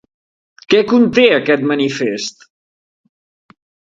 Què 0.73 0.79
conté 0.93 1.25
aquest 1.35 1.67
manifest? 1.73 2.47